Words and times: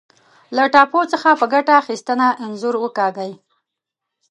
له 0.55 0.63
ټاپو 0.73 1.01
څخه 1.11 1.29
په 1.39 1.45
ګټه 1.53 1.73
اخیستنه 1.81 2.27
انځور 2.43 2.75
وکاږئ. 2.79 3.31